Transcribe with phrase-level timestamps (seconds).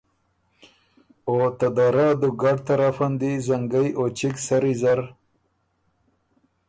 [1.27, 4.99] او ته دَرَۀ دُوګډ طرفن دی زنګئ او چِګ سری زر